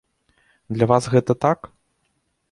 Для 0.77 0.85
вас 0.91 1.09
гэта 1.15 1.33
так? 1.45 1.59